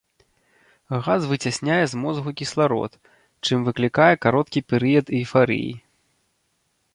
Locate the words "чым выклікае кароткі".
3.45-4.65